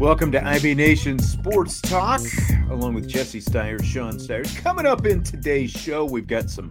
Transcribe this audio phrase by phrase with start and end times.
[0.00, 2.22] Welcome to IB Nation Sports Talk,
[2.70, 4.50] along with Jesse Stires, Sean Stires.
[4.56, 6.70] Coming up in today's show, we've got some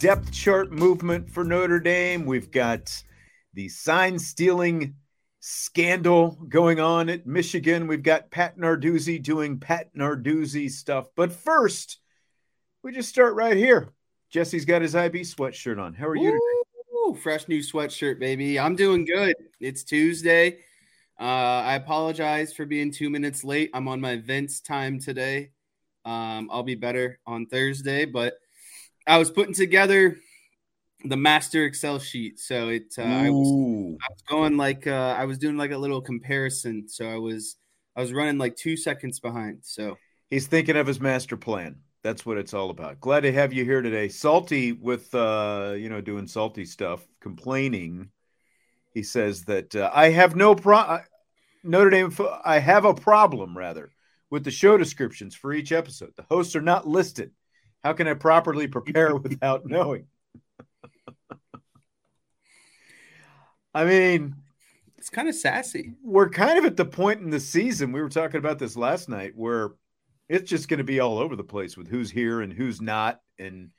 [0.00, 2.26] depth chart movement for Notre Dame.
[2.26, 3.00] We've got
[3.54, 4.96] the sign stealing
[5.38, 7.86] scandal going on at Michigan.
[7.86, 11.10] We've got Pat Narduzzi doing Pat Narduzzi stuff.
[11.14, 11.98] But first,
[12.82, 13.90] we just start right here.
[14.30, 15.94] Jesse's got his IB sweatshirt on.
[15.94, 16.40] How are you
[17.14, 18.58] fresh new sweatshirt, baby.
[18.58, 19.36] I'm doing good.
[19.60, 20.58] It's Tuesday.
[21.22, 23.70] Uh, I apologize for being two minutes late.
[23.74, 25.50] I'm on my Vince time today.
[26.04, 28.34] Um, I'll be better on Thursday, but
[29.06, 30.18] I was putting together
[31.04, 32.40] the master Excel sheet.
[32.40, 35.78] So it, uh, I, was, I, was, going like uh, I was doing like a
[35.78, 36.88] little comparison.
[36.88, 37.54] So I was
[37.94, 39.58] I was running like two seconds behind.
[39.62, 39.98] So
[40.28, 41.76] he's thinking of his master plan.
[42.02, 42.98] That's what it's all about.
[42.98, 44.08] Glad to have you here today.
[44.08, 48.08] Salty with uh, you know doing salty stuff, complaining.
[48.92, 50.98] He says that uh, I have no pro.
[51.62, 52.14] Notre Dame,
[52.44, 53.90] I have a problem rather
[54.30, 56.12] with the show descriptions for each episode.
[56.16, 57.30] The hosts are not listed.
[57.84, 60.06] How can I properly prepare without knowing?
[63.74, 64.34] I mean,
[64.98, 65.94] it's kind of sassy.
[66.02, 67.92] We're kind of at the point in the season.
[67.92, 69.70] We were talking about this last night where
[70.28, 73.20] it's just going to be all over the place with who's here and who's not
[73.38, 73.70] and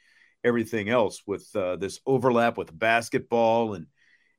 [0.44, 3.88] everything else with uh, this overlap with basketball and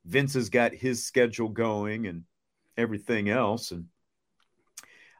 [0.05, 2.25] Vince has got his schedule going and
[2.77, 3.71] everything else.
[3.71, 3.87] And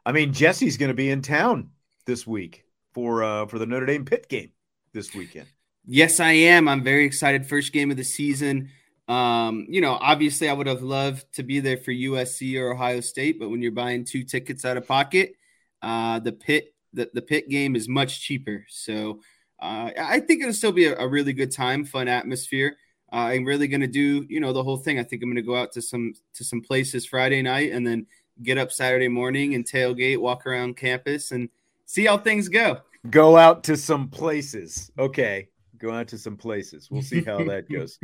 [0.05, 1.71] I mean, Jesse's going to be in town
[2.05, 4.51] this week for uh, for the Notre Dame Pitt game
[4.93, 5.47] this weekend.
[5.85, 6.67] Yes, I am.
[6.67, 7.45] I'm very excited.
[7.45, 8.69] First game of the season.
[9.07, 13.01] Um, you know, obviously, I would have loved to be there for USC or Ohio
[13.01, 15.33] State, but when you're buying two tickets out of pocket,
[15.81, 18.65] uh, the pit the, the Pitt game is much cheaper.
[18.69, 19.19] So
[19.59, 22.77] uh, I think it'll still be a, a really good time, fun atmosphere
[23.11, 24.99] uh, I'm really going to do, you know, the whole thing.
[24.99, 27.85] I think I'm going to go out to some to some places Friday night and
[27.85, 28.07] then
[28.41, 31.49] get up Saturday morning and tailgate, walk around campus, and
[31.85, 32.79] see how things go.
[33.09, 34.91] Go out to some places.
[34.97, 36.89] Okay, go out to some places.
[36.89, 37.99] We'll see how that goes.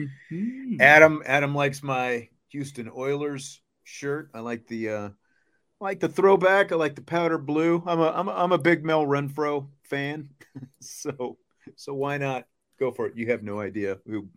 [0.80, 4.30] Adam, Adam likes my Houston Oilers shirt.
[4.34, 6.72] I like the uh, I like the throwback.
[6.72, 7.82] I like the powder blue.
[7.86, 10.30] I'm a I'm a, I'm a big Mel Renfro fan,
[10.80, 11.38] so
[11.76, 12.46] so why not
[12.80, 13.18] go for it?
[13.18, 14.28] You have no idea who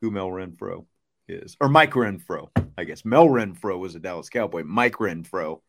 [0.00, 0.86] who Mel Renfro
[1.28, 3.04] is, or Mike Renfro, I guess.
[3.04, 4.64] Mel Renfro was a Dallas Cowboy.
[4.64, 5.60] Mike Renfro,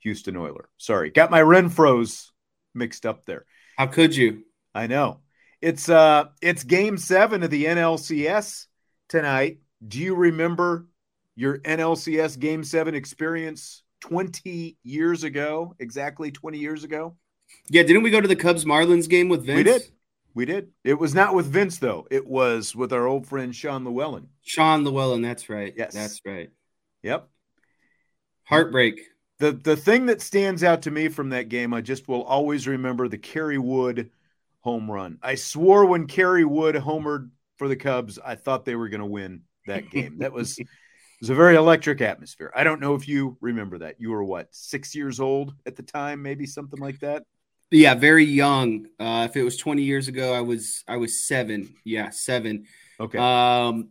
[0.00, 0.68] Houston Oiler.
[0.78, 2.30] Sorry, got my Renfros
[2.74, 3.44] mixed up there.
[3.76, 4.44] How could you?
[4.74, 5.20] I know.
[5.60, 8.66] It's uh it's game 7 of the NLCS
[9.08, 9.58] tonight.
[9.86, 10.86] Do you remember
[11.36, 15.74] your NLCS game 7 experience 20 years ago?
[15.78, 17.16] Exactly 20 years ago?
[17.68, 19.56] Yeah, didn't we go to the Cubs Marlins game with Vince?
[19.56, 19.82] We did.
[20.34, 20.68] We did.
[20.84, 22.06] It was not with Vince though.
[22.10, 24.28] It was with our old friend Sean Llewellyn.
[24.42, 25.72] Sean Llewellyn, that's right.
[25.76, 26.50] Yes, that's right.
[27.02, 27.28] Yep.
[28.44, 29.00] Heartbreak.
[29.38, 32.68] The the thing that stands out to me from that game, I just will always
[32.68, 34.10] remember the Kerry Wood
[34.60, 35.18] home run.
[35.22, 39.06] I swore when Kerry Wood homered for the Cubs, I thought they were going to
[39.06, 40.18] win that game.
[40.18, 40.66] that was it
[41.20, 42.52] was a very electric atmosphere.
[42.54, 44.00] I don't know if you remember that.
[44.00, 47.24] You were what six years old at the time, maybe something like that.
[47.70, 48.86] Yeah, very young.
[48.98, 51.74] Uh, if it was 20 years ago, I was I was seven.
[51.84, 52.66] Yeah, seven.
[52.98, 53.18] Okay.
[53.18, 53.90] Um,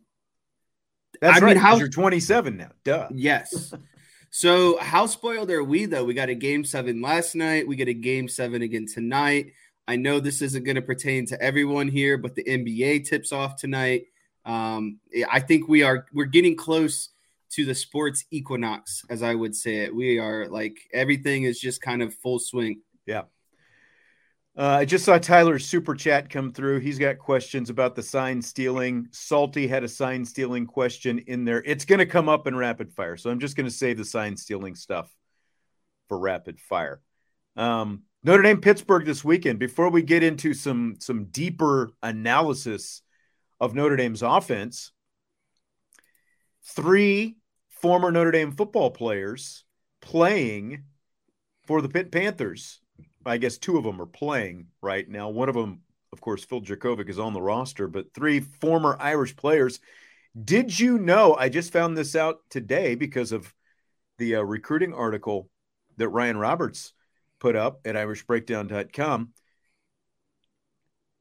[1.21, 1.55] that's I right.
[1.55, 2.71] Mean, how you're 27 now?
[2.83, 3.07] Duh.
[3.11, 3.73] Yes.
[4.29, 6.03] so how spoiled are we though?
[6.03, 7.67] We got a game seven last night.
[7.67, 9.53] We get a game seven again tonight.
[9.87, 13.55] I know this isn't going to pertain to everyone here, but the NBA tips off
[13.55, 14.03] tonight.
[14.45, 14.99] Um,
[15.31, 17.09] I think we are we're getting close
[17.51, 19.95] to the sports equinox, as I would say it.
[19.95, 22.81] We are like everything is just kind of full swing.
[23.05, 23.23] Yeah.
[24.59, 26.81] Uh, I just saw Tyler's super chat come through.
[26.81, 29.07] He's got questions about the sign stealing.
[29.11, 31.63] Salty had a sign stealing question in there.
[31.65, 33.15] It's going to come up in rapid fire.
[33.15, 35.09] So I'm just going to save the sign stealing stuff
[36.09, 37.00] for rapid fire.
[37.56, 39.59] Um, Notre Dame Pittsburgh this weekend.
[39.59, 43.01] Before we get into some some deeper analysis
[43.61, 44.91] of Notre Dame's offense,
[46.65, 47.38] three
[47.69, 49.63] former Notre Dame football players
[50.01, 50.83] playing
[51.65, 52.81] for the Pitt Panthers
[53.25, 55.30] I guess two of them are playing right now.
[55.30, 55.81] One of them,
[56.13, 59.80] of course, Phil Jurkovec is on the roster, but three former Irish players.
[60.42, 61.36] Did you know?
[61.36, 63.54] I just found this out today because of
[64.18, 65.50] the uh, recruiting article
[65.98, 66.94] that Ryan Roberts
[67.39, 69.30] put up at IrishBreakdown.com.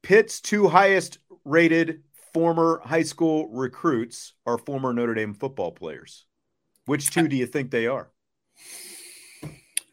[0.03, 2.03] Pitt's two highest rated
[2.33, 6.25] former high school recruits are former Notre Dame football players.
[6.85, 8.09] Which two do you think they are?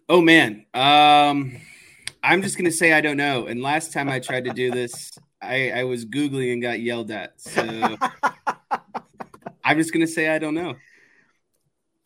[0.09, 0.67] Oh man.
[0.73, 1.59] Um
[2.27, 3.47] I'm just gonna say I don't know.
[3.47, 7.13] And last time I tried to do this, I, I was googling and got yelled
[7.13, 7.41] at.
[7.41, 7.97] So
[9.65, 10.75] I'm just gonna say I don't know.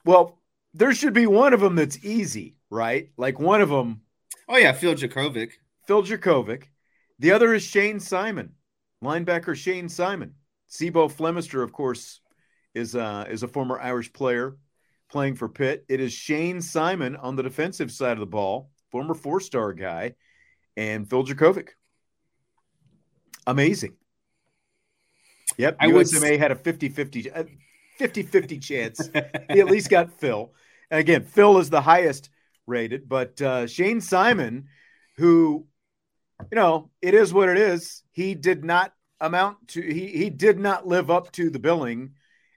[0.05, 0.39] Well,
[0.75, 3.11] there should be one of them that's easy, right?
[3.17, 4.03] Like one of them.
[4.47, 5.53] Oh yeah, Phil Jurkovec.
[5.87, 6.65] Phil Jurkovec.
[7.19, 8.53] The other is Shayne Simon,
[9.03, 10.35] linebacker Shayne Simon.
[10.69, 12.21] C'Bo Flemister, of course,
[12.75, 14.59] is uh, is a former Irish player
[15.11, 15.87] playing for Pitt.
[15.89, 20.15] It is Shayne Simon on the defensive side of the ball former four star guy,
[20.77, 21.71] and Phil Jurkovec.
[23.47, 23.97] Amazing.
[25.57, 25.77] Yep.
[25.81, 26.41] I USMA would...
[26.41, 27.31] had a 50 50
[27.99, 29.11] 50 50 chance.
[29.51, 30.53] he at least got Phil.
[30.91, 32.31] And again, Phil is the highest
[32.67, 34.69] rated, but uh, Shayne Simon,
[35.17, 35.67] who,
[36.51, 38.03] you know, it is what it is.
[38.13, 42.15] He did not amount to, he, he did not live up to the billing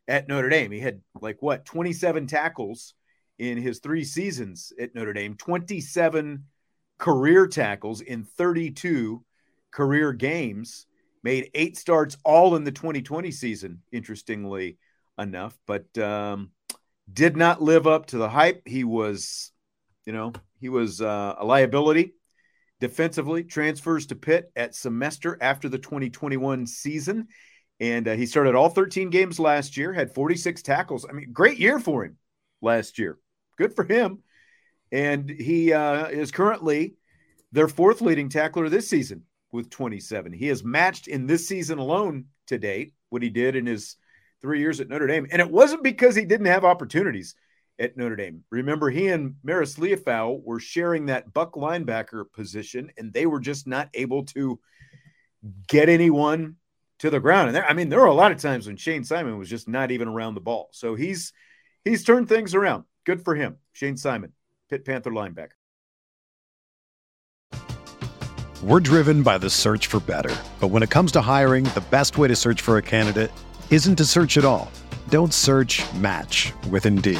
[0.07, 0.71] at Notre Dame.
[0.71, 2.94] He had like what, 27 tackles
[3.51, 6.45] in his three seasons at Notre Dame 27
[6.98, 9.24] career tackles in 32
[9.72, 10.86] career games,
[11.24, 14.78] made eight starts all in the 2020 season, interestingly
[15.18, 16.51] enough, but um,
[17.12, 18.62] did not live up to the hype.
[18.66, 19.51] He was,
[20.06, 22.13] you know, he was uh, a liability
[22.80, 27.28] defensively, transfers to Pitt at semester after the 2021 season.
[27.80, 31.06] And uh, he started all 13 games last year, had 46 tackles.
[31.10, 32.18] I mean, great year for him
[32.62, 33.18] last year.
[33.57, 34.19] Good for him.
[34.91, 36.95] And he uh, is currently
[37.51, 40.33] their fourth leading tackler this season with 27.
[40.33, 43.95] He has matched in this season alone to date what he did in his
[44.41, 45.27] three years at Notre Dame.
[45.31, 47.35] And it wasn't because he didn't have opportunities
[47.79, 48.44] at Notre Dame.
[48.50, 53.67] Remember, he and Marist Liufau were sharing that buck linebacker position, and they were just
[53.67, 54.59] not able to
[55.67, 56.56] get anyone
[56.99, 57.47] to the ground.
[57.47, 59.67] And there, I mean, there were a lot of times when Shayne Simon was just
[59.67, 60.69] not even around the ball.
[60.71, 61.33] So he's
[61.83, 62.85] he's turned things around.
[63.05, 63.57] Good for him.
[63.73, 64.33] Shayne Simon,
[64.69, 65.57] Pitt Panther linebacker.
[68.63, 70.33] We're driven by the search for better.
[70.61, 73.29] But when it comes to hiring, the best way to search for a candidate
[73.69, 74.71] isn't to search at all.
[75.09, 77.19] Don't search match with Indeed.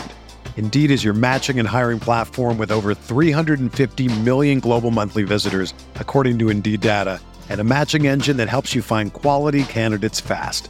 [0.56, 6.40] Indeed is your matching and hiring platform with over 350 million global monthly visitors, according
[6.40, 7.20] to Indeed data,
[7.50, 10.70] and a matching engine that helps you find quality candidates fast.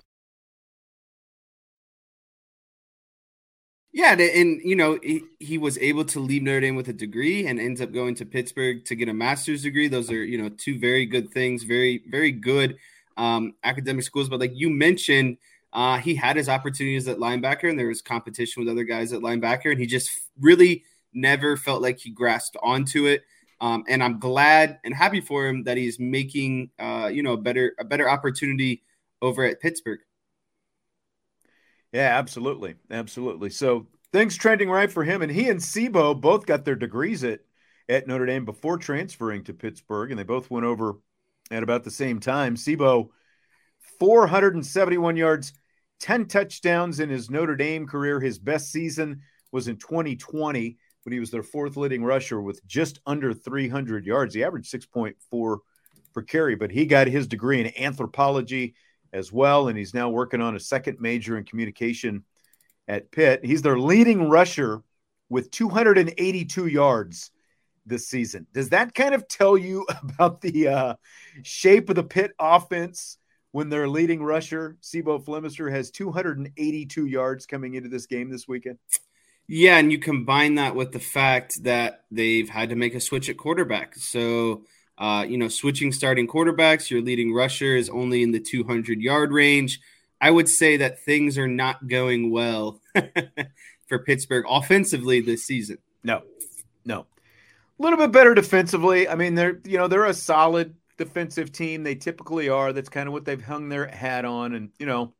[3.93, 7.45] Yeah, and you know he, he was able to leave Notre Dame with a degree
[7.45, 9.89] and ends up going to Pittsburgh to get a master's degree.
[9.89, 12.77] Those are you know two very good things, very very good
[13.17, 14.29] um, academic schools.
[14.29, 15.37] But like you mentioned,
[15.73, 19.21] uh, he had his opportunities at linebacker, and there was competition with other guys at
[19.21, 23.23] linebacker, and he just really never felt like he grasped onto it.
[23.59, 27.37] Um, and I'm glad and happy for him that he's making uh, you know a
[27.37, 28.83] better a better opportunity
[29.21, 29.99] over at Pittsburgh.
[31.91, 32.75] Yeah, absolutely.
[32.89, 33.49] Absolutely.
[33.49, 35.21] So things trending right for him.
[35.21, 37.41] And he and C'Bo both got their degrees at,
[37.89, 40.11] at Notre Dame before transferring to Pittsburgh.
[40.11, 40.95] And they both went over
[41.49, 42.55] at about the same time.
[42.55, 43.11] C'Bo,
[43.99, 45.53] 471 yards,
[45.99, 48.19] 10 touchdowns in his Notre Dame career.
[48.19, 49.21] His best season
[49.51, 54.33] was in 2020 when he was their fourth leading rusher with just under 300 yards.
[54.33, 55.57] He averaged 6.4
[56.13, 58.75] per carry, but he got his degree in anthropology
[59.13, 59.67] as well.
[59.67, 62.23] And he's now working on a second major in communication
[62.87, 63.45] at Pitt.
[63.45, 64.83] He's their leading rusher
[65.29, 67.31] with 282 yards
[67.85, 68.47] this season.
[68.53, 70.95] Does that kind of tell you about the uh,
[71.43, 73.17] shape of the Pitt offense
[73.51, 78.77] when their leading rusher, C'Bo Flemister, has 282 yards coming into this game this weekend?
[79.47, 83.29] Yeah, and you combine that with the fact that they've had to make a switch
[83.29, 83.95] at quarterback.
[83.95, 84.63] So
[84.97, 89.31] uh, you know, switching starting quarterbacks, your leading rusher is only in the 200 yard
[89.31, 89.79] range.
[90.19, 92.79] I would say that things are not going well
[93.87, 95.79] for Pittsburgh offensively this season.
[96.03, 96.21] No,
[96.85, 97.07] no.
[97.79, 99.09] A little bit better defensively.
[99.09, 101.83] I mean, they're you know they're a solid defensive team.
[101.83, 102.71] They typically are.
[102.71, 104.53] That's kind of what they've hung their hat on.
[104.53, 105.13] And you know,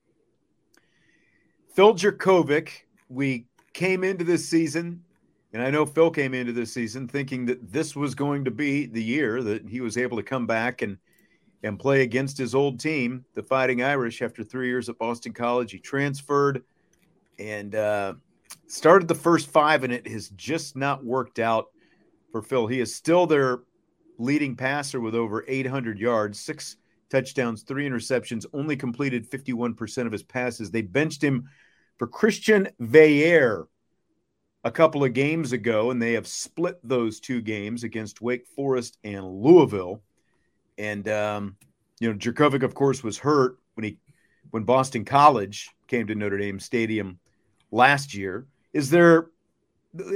[1.73, 2.69] Phil Jurkovec,
[3.09, 5.03] we came into this season
[5.53, 8.85] and I know Phil came into this season thinking that this was going to be
[8.85, 10.97] the year that he was able to come back and
[11.63, 14.21] and play against his old team, the Fighting Irish.
[14.21, 16.63] After three years at Boston College, he transferred
[17.37, 18.13] and uh,
[18.67, 21.67] started the first five, and it has just not worked out
[22.31, 22.65] for Phil.
[22.65, 23.59] He is still their
[24.17, 26.77] leading passer with over 800 yards, six
[27.09, 30.71] touchdowns, three interceptions, only completed 51% of his passes.
[30.71, 31.47] They benched him
[31.97, 33.67] for Christian Veilleux
[34.63, 38.97] a couple of games ago, and they have split those two games against Wake Forest
[39.03, 40.01] and Louisville.
[40.77, 41.57] And um,
[41.99, 43.97] you know, Jurkovec, of course, was hurt when he
[44.51, 47.19] when Boston College came to Notre Dame Stadium
[47.71, 48.47] last year.
[48.73, 49.27] Is there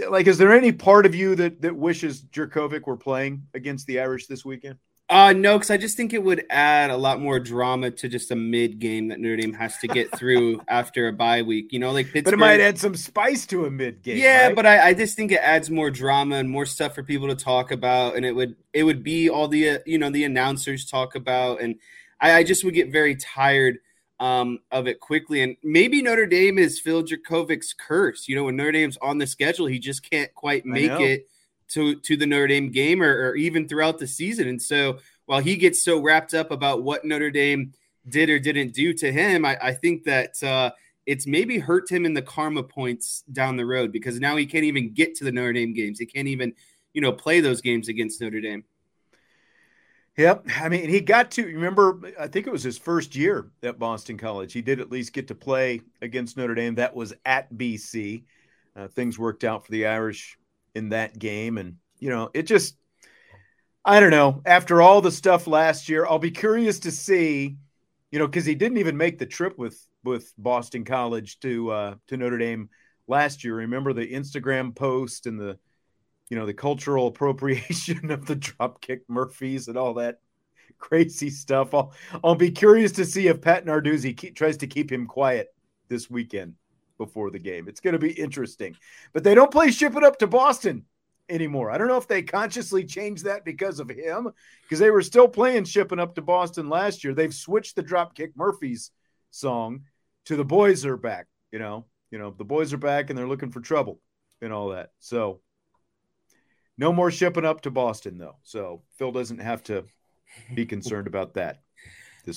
[0.09, 3.99] like is there any part of you that that wishes Jurkovec were playing against the
[3.99, 4.77] Irish this weekend?
[5.07, 8.31] Uh no, because I just think it would add a lot more drama to just
[8.31, 11.71] a mid game that Notre Dame has to get through after a bye week.
[11.71, 12.23] You know, like Pittsburgh.
[12.25, 14.17] But it might add some spice to a mid game.
[14.17, 14.55] Yeah, right?
[14.55, 17.35] but I, I, just think it adds more drama and more stuff for people to
[17.35, 20.89] talk about, and it would it would be all the uh, you know the announcers
[20.89, 21.75] talk about, and
[22.19, 23.77] I, I just would get very tired
[24.19, 25.43] um, of it quickly.
[25.43, 28.27] And maybe Notre Dame is Phil Jurkovec's curse.
[28.27, 31.27] You know, when Notre Dame's on the schedule, he just can't quite make it
[31.69, 34.47] to to the Notre Dame game or, or even throughout the season.
[34.47, 37.73] And so while he gets so wrapped up about what Notre Dame
[38.07, 40.71] did or didn't do to him, I, I think that uh,
[41.05, 44.63] it's maybe hurt him in the karma points down the road because now he can't
[44.63, 45.99] even get to the Notre Dame games.
[45.99, 46.53] He can't even,
[46.93, 48.63] you know, play those games against Notre Dame.
[50.17, 50.47] Yep.
[50.61, 54.17] I mean, he got to remember, I think it was his first year at Boston
[54.17, 54.53] College.
[54.53, 56.75] He did at least get to play against Notre Dame.
[56.75, 58.23] That was at BC.
[58.75, 60.37] Uh, things worked out for the Irish
[60.75, 61.57] in that game.
[61.57, 62.77] And, you know, it just,
[63.83, 64.41] I don't know.
[64.45, 67.57] After all the stuff last year, I'll be curious to see,
[68.11, 71.95] you know, because he didn't even make the trip with with Boston College to uh,
[72.07, 72.69] to Notre Dame
[73.07, 73.55] last year.
[73.55, 75.57] Remember the Instagram post and the,
[76.29, 80.19] you know, the cultural appropriation of the dropkick Murphys and all that
[80.77, 81.73] crazy stuff.
[81.73, 85.53] I'll I'll be curious to see if Pat Narduzzi tries to keep him quiet
[85.87, 86.55] this weekend
[86.97, 87.67] before the game.
[87.67, 88.75] It's going to be interesting.
[89.13, 90.85] But they don't play ship it up to Boston
[91.29, 91.71] anymore.
[91.71, 94.31] I don't know if they consciously changed that because of him,
[94.63, 97.13] because they were still playing shipping up to Boston last year.
[97.13, 98.91] They've switched the Dropkick Murphys
[99.31, 99.81] song
[100.25, 101.27] to the boys are back.
[101.51, 103.99] You know, you know, the boys are back and they're looking for trouble
[104.41, 104.91] and all that.
[104.99, 105.41] So
[106.77, 108.37] no more shipping up to Boston though.
[108.43, 109.85] So Phil doesn't have to
[110.53, 111.61] be concerned about that.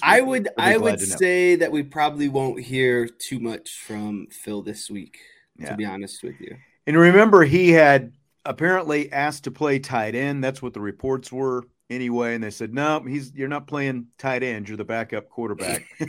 [0.02, 4.90] I would I would say that we probably won't hear too much from Phil this
[4.90, 5.18] week,
[5.57, 5.71] yeah.
[5.71, 6.57] to be honest with you.
[6.87, 8.12] And remember, he had
[8.45, 10.42] apparently asked to play tight end.
[10.42, 12.35] That's what the reports were anyway.
[12.35, 14.68] And they said, no, he's you're not playing tight end.
[14.68, 15.85] You're the backup quarterback.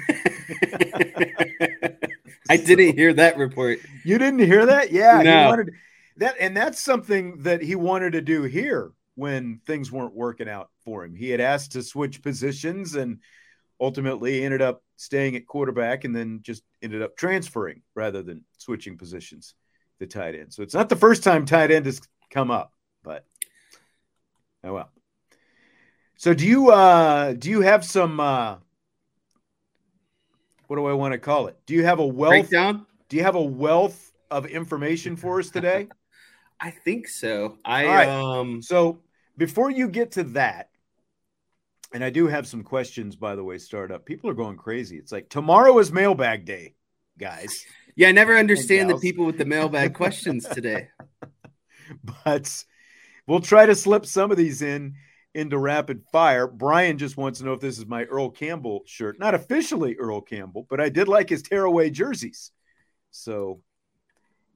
[2.49, 3.79] I so, didn't hear that report.
[4.03, 4.91] You didn't hear that?
[4.91, 5.21] Yeah.
[5.21, 5.39] No.
[5.41, 5.69] He wanted
[6.17, 10.69] that, and that's something that he wanted to do here when things weren't working out
[10.85, 11.13] for him.
[11.13, 13.19] He had asked to switch positions and
[13.79, 18.97] ultimately ended up staying at quarterback and then just ended up transferring rather than switching
[18.97, 19.55] positions
[19.99, 20.53] the tight end.
[20.53, 23.25] So it's not the first time tight end has come up, but
[24.63, 24.89] oh well.
[26.17, 28.57] So do you uh do you have some uh
[30.67, 31.57] what do I want to call it?
[31.65, 32.85] Do you have a wealth Breakdown?
[33.09, 35.87] do you have a wealth of information for us today?
[36.59, 37.57] I think so.
[37.63, 38.07] I right.
[38.09, 38.99] um So
[39.37, 40.69] before you get to that,
[41.93, 44.05] and I do have some questions, by the way, start up.
[44.05, 44.97] People are going crazy.
[44.97, 46.75] It's like tomorrow is mailbag day,
[47.17, 47.65] guys.
[47.95, 50.89] yeah, I never understand the people with the mailbag questions today.
[52.23, 52.65] But
[53.25, 54.93] we'll try to slip some of these in
[55.33, 56.47] into rapid fire.
[56.47, 59.19] Brian just wants to know if this is my Earl Campbell shirt.
[59.19, 62.51] Not officially Earl Campbell, but I did like his tearaway jerseys.
[63.11, 63.61] So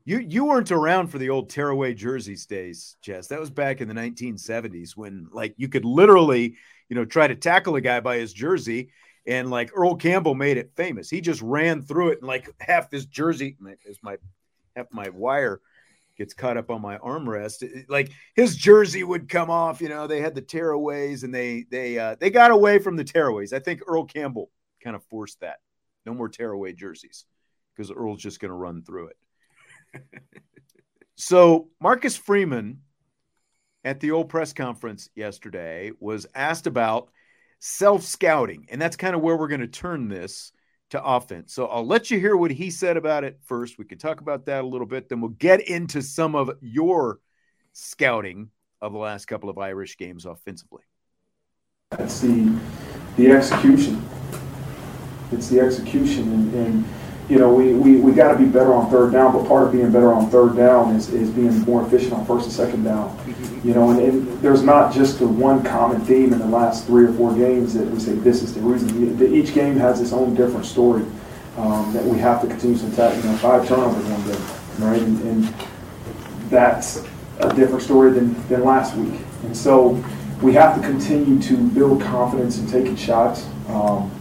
[0.05, 3.27] you you weren't around for the old tearaway jerseys days, Jess.
[3.27, 6.55] That was back in the 1970s when like you could literally,
[6.89, 8.89] you know, try to tackle a guy by his jersey
[9.25, 11.09] and like Earl Campbell made it famous.
[11.09, 14.17] He just ran through it and like half his jersey is my
[14.75, 15.61] half my wire
[16.17, 17.85] gets caught up on my armrest.
[17.89, 21.97] Like his jersey would come off, you know, they had the tearaways and they they
[21.97, 23.53] uh they got away from the tearaways.
[23.53, 24.49] I think Earl Campbell
[24.83, 25.57] kind of forced that.
[26.05, 27.25] No more tearaway jerseys
[27.75, 30.03] because Earl's just going to run through it.
[31.15, 32.81] so Marcus Freeman
[33.83, 37.09] at the old press conference yesterday was asked about
[37.59, 40.51] self scouting, and that's kind of where we're going to turn this
[40.89, 41.53] to offense.
[41.53, 43.77] So I'll let you hear what he said about it first.
[43.77, 47.19] We could talk about that a little bit, then we'll get into some of your
[47.73, 48.49] scouting
[48.81, 50.83] of the last couple of Irish games offensively.
[51.99, 52.59] It's the
[53.17, 54.03] the execution.
[55.31, 56.85] It's the execution, and, and
[57.29, 59.33] you know we, we, we got to be better on third down.
[59.33, 62.45] But part of being better on third down is, is being more efficient on first
[62.45, 63.15] and second down.
[63.19, 63.52] Mm-hmm.
[63.63, 67.13] You know, and, there's not just the one common theme in the last three or
[67.13, 69.33] four games that we say this is the reason.
[69.33, 71.05] Each game has its own different story
[71.57, 73.15] um, that we have to continue to attack.
[73.23, 75.01] You know, five turnovers one game, right?
[75.01, 75.55] And, and
[76.49, 77.05] that's
[77.39, 79.21] a different story than, than last week.
[79.43, 80.03] And so
[80.41, 83.47] we have to continue to build confidence in taking shots.
[83.69, 84.11] Um,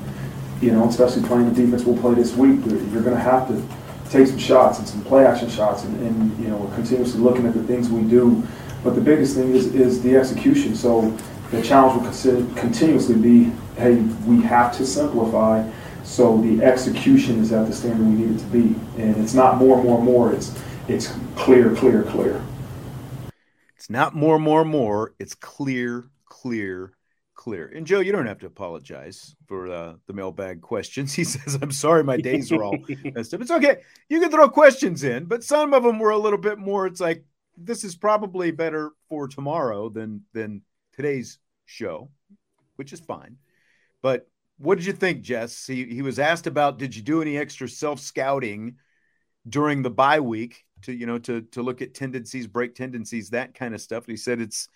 [0.61, 3.61] you know, especially playing the defense we'll play this week, you're, going to have to
[4.09, 7.55] take some shots and some play action shots, and, and you know, continuously looking at
[7.55, 8.47] the things we do.
[8.83, 10.75] But the biggest thing is, is the execution.
[10.75, 11.17] So
[11.51, 15.69] the challenge will continuously be, hey, we have to simplify.
[16.03, 19.59] So the execution is at the standard we need it to be, and it's not
[19.59, 20.33] more, more, more.
[20.33, 22.43] It's it's clear, clear, clear.
[23.77, 25.15] It's not more, more, more.
[25.21, 26.93] It's clear, clear,
[27.35, 27.67] clear.
[27.69, 31.15] And Joe, you don't have to apologize for uh, the mailbag questions.
[31.17, 33.77] He says, "I'm sorry, my days are all messed up." It's okay.
[34.09, 36.87] You can throw questions in, but some of them were a little bit more.
[36.87, 37.25] It's like
[37.57, 40.63] this is probably better for tomorrow than than
[40.93, 42.11] today's show,
[42.77, 43.37] which is fine.
[44.03, 45.67] But what did you think, Jess?
[45.67, 48.77] He he was asked about did you do any extra self scouting
[49.49, 53.55] during the bye week to you know to to look at tendencies, break tendencies, that
[53.55, 54.05] kind of stuff.
[54.05, 54.69] And he said it's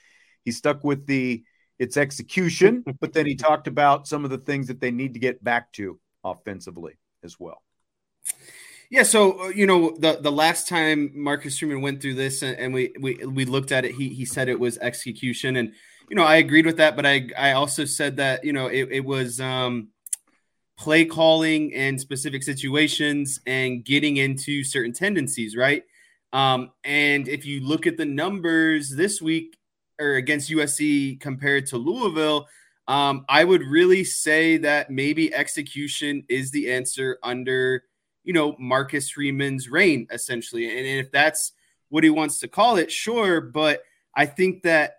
[0.45, 1.45] he stuck with the
[1.79, 5.21] it's execution, but then he talked about some of the things that they need to
[5.21, 7.63] get back to offensively as well.
[8.91, 12.57] Yeah, so uh, you know the the last time Marcus Freeman went through this and,
[12.59, 15.73] and we, we we looked at it, he he said it was execution, and
[16.09, 18.89] you know I agreed with that, but I I also said that you know it,
[18.93, 19.89] it was um,
[20.79, 25.83] play calling and specific situations and getting into certain tendencies, right?
[26.33, 29.57] Um, and if you look at the numbers this week
[29.99, 32.47] or against USC compared to Louisville,
[32.89, 37.83] um, I would really say that maybe execution is the answer under
[38.27, 40.67] you know, Marcus Freeman's reign, essentially.
[40.67, 41.53] And if that's
[41.89, 43.41] what he wants to call it, sure.
[43.41, 43.83] But
[44.15, 44.99] I think that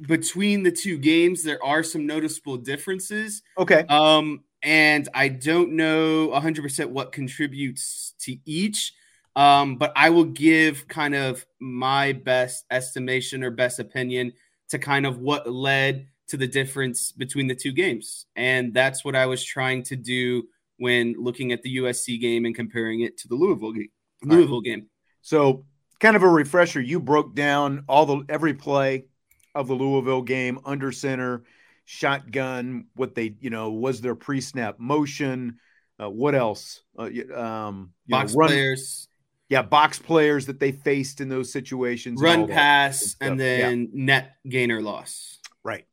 [0.00, 3.42] between the two games, there are some noticeable differences.
[3.58, 3.84] Okay.
[3.88, 8.94] Um, and I don't know 100% what contributes to each.
[9.34, 14.34] Um, but I will give kind of my best estimation or best opinion
[14.68, 18.26] to kind of what led to the difference between the two games.
[18.36, 20.44] And that's what I was trying to do
[20.76, 23.90] when looking at the USC game and comparing it to the Louisville game.
[24.22, 24.64] Louisville right.
[24.64, 24.86] game.
[25.20, 25.64] So,
[26.00, 26.80] kind of a refresher.
[26.80, 29.06] You broke down all the every play
[29.54, 31.44] of the Louisville game under center,
[31.84, 32.86] shotgun.
[32.94, 35.58] What they, you know, was their pre-snap motion.
[36.02, 36.82] Uh, what else?
[36.98, 39.08] Uh, um, box know, run, players.
[39.48, 42.20] Yeah, box players that they faced in those situations.
[42.20, 44.04] Run pass and, and then yeah.
[44.04, 45.38] net gainer loss.
[45.62, 45.86] Right.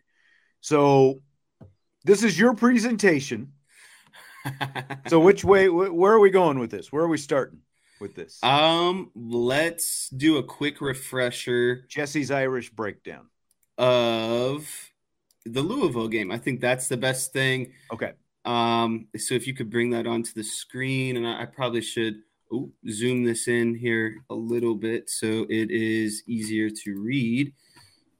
[0.61, 1.21] So,
[2.05, 3.51] this is your presentation
[5.07, 7.59] so which way where are we going with this where are we starting
[7.99, 13.27] with this um let's do a quick refresher jesse's irish breakdown
[13.77, 14.67] of
[15.45, 18.13] the louisville game i think that's the best thing okay
[18.45, 22.21] um so if you could bring that onto the screen and i, I probably should
[22.89, 27.53] zoom this in here a little bit so it is easier to read.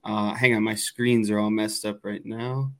[0.04, 2.72] Uh, hang on, my screens are all messed up right now.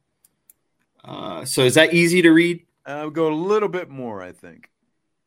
[1.04, 2.64] Uh, so is that easy to read?
[2.90, 4.68] I'll uh, go a little bit more, I think.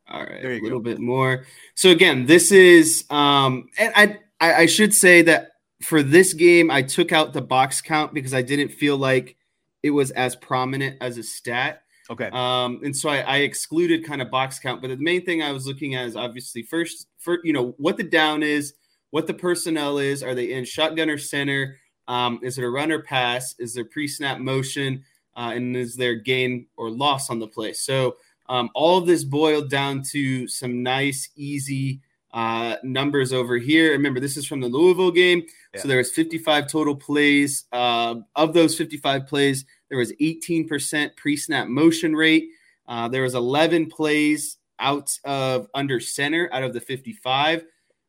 [0.10, 0.84] All right, a little go.
[0.92, 1.46] bit more.
[1.76, 6.70] So again, this is um, and I, I I should say that for this game,
[6.70, 9.38] I took out the box count because I didn't feel like
[9.82, 11.84] it was as prominent as a stat.
[12.10, 12.30] Okay.
[12.32, 15.54] Um, and so I, I, excluded kind of box count, but the main thing I
[15.54, 18.74] was looking at is obviously first, for you know, what the down is,
[19.12, 20.22] what the personnel is.
[20.22, 21.78] Are they in shotgun or center?
[22.10, 23.56] Um, is it a runner pass?
[23.58, 25.06] Is there pre-snap motion?
[25.36, 27.74] Uh, and is there gain or loss on the play?
[27.74, 28.18] So
[28.50, 32.02] um, all of this boiled down to some nice, easy
[32.34, 33.92] uh, numbers over here.
[33.92, 35.44] Remember, this is from the Louisville game.
[35.74, 35.82] Yeah.
[35.82, 37.66] So there was 55 total plays.
[37.72, 42.50] Uh, of those 55 plays, there was 18% pre-snap motion rate.
[42.88, 47.64] Uh, there was 11 plays out of under center out of the 55.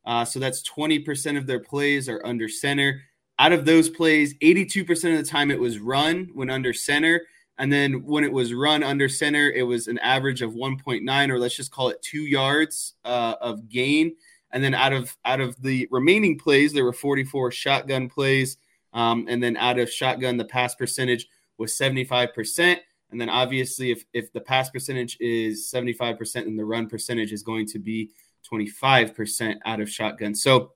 [0.05, 3.01] Uh, so that's 20% of their plays are under center.
[3.37, 7.21] Out of those plays, 82% of the time it was run when under center.
[7.57, 11.39] And then when it was run under center, it was an average of 1.9, or
[11.39, 14.15] let's just call it two yards uh, of gain.
[14.51, 18.57] And then out of out of the remaining plays, there were 44 shotgun plays.
[18.93, 22.77] Um, and then out of shotgun, the pass percentage was 75%.
[23.11, 27.43] And then obviously, if, if the pass percentage is 75% and the run percentage is
[27.43, 28.11] going to be
[28.49, 30.35] 25% out of shotgun.
[30.35, 30.71] So,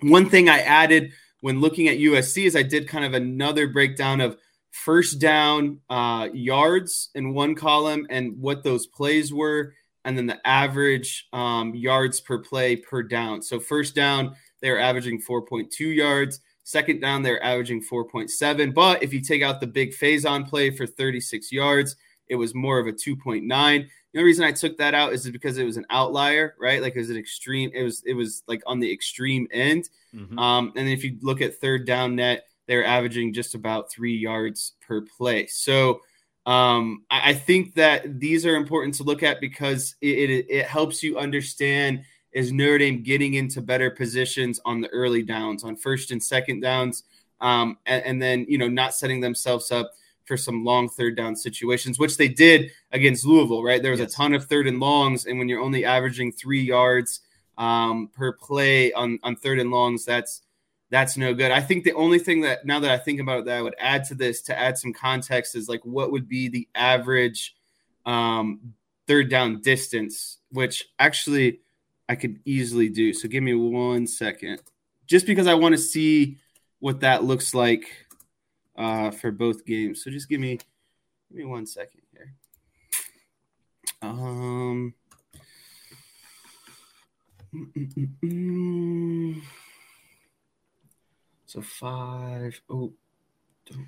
[0.00, 1.12] one thing I added
[1.44, 4.38] when looking at USC is I did kind of another breakdown of
[4.70, 9.74] first down uh, yards in one column and what those plays were,
[10.06, 13.42] and then the average um, yards per play per down.
[13.42, 16.40] So, first down, they're averaging 4.2 yards.
[16.62, 18.72] Second down, they're averaging 4.7.
[18.72, 21.94] But if you take out the big Faison play for 36 yards,
[22.26, 23.86] it was more of a 2.9.
[24.14, 26.80] The only reason I took that out is because it was an outlier, right?
[26.80, 29.88] Like it was an extreme, it was it was like on the extreme end.
[30.14, 30.38] Mm-hmm.
[30.38, 34.74] Um, and if you look at third down net, they're averaging just about three yards
[34.86, 35.48] per play.
[35.48, 36.00] So
[36.46, 40.66] um, I, I, think that these are important to look at because it, it, it
[40.66, 45.74] helps you understand is Notre Dame getting into better positions on the early downs, on
[45.74, 47.04] first and second downs,
[47.40, 49.92] um, and, and, then you know not setting themselves up
[50.24, 53.62] for some long third down situations, which they did against Louisville.
[53.62, 54.12] Right, there was yes.
[54.12, 57.20] a ton of third and longs, and when you're only averaging three yards
[57.58, 60.42] um, per play on on third and longs, that's
[60.90, 61.50] that's no good.
[61.50, 63.74] I think the only thing that now that I think about it, that I would
[63.78, 67.54] add to this to add some context is like what would be the average
[68.06, 68.74] um,
[69.06, 71.60] third down distance, which actually
[72.08, 73.12] I could easily do.
[73.12, 74.60] So give me one second,
[75.06, 76.38] just because I want to see
[76.80, 78.03] what that looks like
[78.76, 80.02] uh, for both games.
[80.02, 80.58] So just give me
[81.28, 82.34] give me one second here.
[84.02, 84.94] Um.
[91.54, 92.60] So five.
[92.68, 92.92] Oh.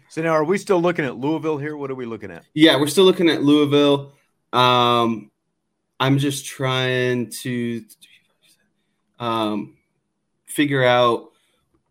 [0.08, 1.76] So now, are we still looking at Louisville here?
[1.76, 2.44] What are we looking at?
[2.54, 4.12] Yeah, we're still looking at Louisville.
[4.52, 5.32] Um,
[5.98, 7.84] I'm just trying to
[9.18, 9.76] um,
[10.46, 11.32] figure out.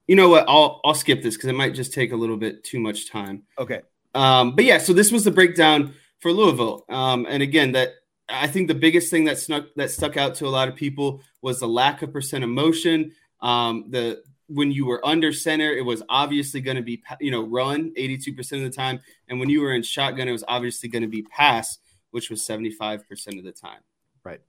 [0.08, 0.46] You know what?
[0.48, 3.44] I'll I'll skip this because it might just take a little bit too much time.
[3.58, 3.82] Okay.
[4.14, 7.90] Um, but yeah, so this was the breakdown for Louisville, um, and again, that
[8.30, 11.22] I think the biggest thing that snuck that stuck out to a lot of people
[11.42, 13.12] was the lack of percent of motion.
[13.42, 17.44] Um, the when you were under center, it was obviously going to be, you know,
[17.44, 19.00] run 82% of the time.
[19.28, 21.80] And when you were in shotgun, it was obviously going to be pass,
[22.12, 23.02] which was 75%
[23.38, 23.80] of the time.
[24.24, 24.42] Right.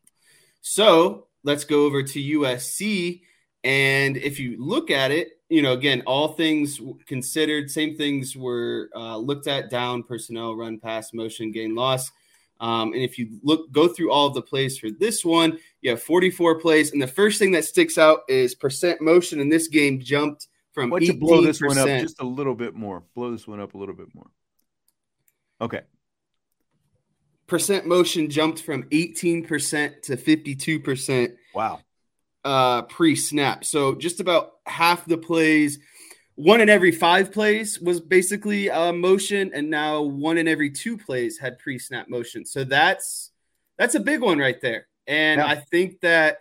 [0.60, 3.22] So let's go over to USC.
[3.64, 8.90] And if you look at it, you know, again, all things considered, same things were
[8.94, 12.10] uh, looked at down, personnel, run, pass, motion, gain, loss.
[12.58, 15.90] Um, and if you look, go through all of the plays for this one, you
[15.90, 16.92] have 44 plays.
[16.92, 20.90] And the first thing that sticks out is percent motion in this game jumped from
[20.90, 23.02] Why don't blow this one up just a little bit more?
[23.14, 24.26] Blow this one up a little bit more.
[25.60, 25.82] Okay.
[27.46, 31.32] Percent motion jumped from 18% to 52%.
[31.54, 31.80] Wow.
[32.46, 33.64] Uh, pre snap.
[33.64, 35.80] So just about half the plays
[36.36, 40.96] one in every five plays was basically uh, motion, and now one in every two
[40.98, 42.44] plays had pre-snap motion.
[42.44, 43.32] So that's
[43.78, 44.86] that's a big one right there.
[45.06, 45.46] And yeah.
[45.46, 46.38] I think that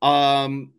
[0.00, 0.72] um,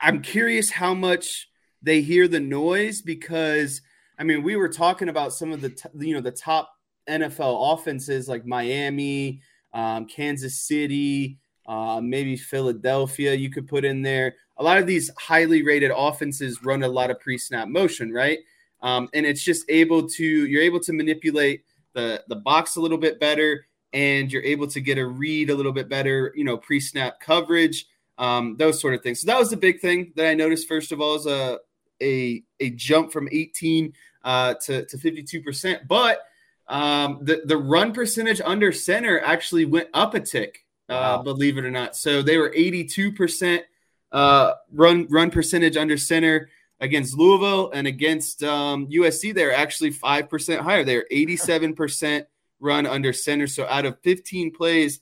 [0.00, 1.48] I'm curious how much
[1.80, 3.80] they hear the noise because
[4.18, 6.72] I mean we were talking about some of the t- you know the top
[7.08, 9.40] NFL offenses like Miami,
[9.72, 13.34] um, Kansas City, uh, maybe Philadelphia.
[13.34, 17.10] You could put in there a lot of these highly rated offenses run a lot
[17.10, 18.38] of pre-snap motion, right?
[18.82, 22.98] Um, and it's just able to you're able to manipulate the the box a little
[22.98, 26.32] bit better, and you're able to get a read a little bit better.
[26.34, 27.86] You know, pre-snap coverage.
[28.18, 29.20] um, those sort of things.
[29.20, 30.68] So that was the big thing that I noticed.
[30.68, 31.58] First of all, is a
[32.02, 33.92] a, a jump from 18
[34.24, 36.22] uh, to to 52 percent, but
[36.68, 40.64] um, the the run percentage under center actually went up a tick.
[40.88, 41.22] Uh, wow.
[41.22, 41.96] believe it or not.
[41.96, 43.64] So they were 82 percent
[44.12, 46.48] uh, run run percentage under center
[46.80, 49.34] against Louisville and against um, USC.
[49.34, 50.84] They're actually five percent higher.
[50.84, 52.26] They're 87 percent
[52.60, 53.46] run under center.
[53.46, 55.00] So out of 15 plays,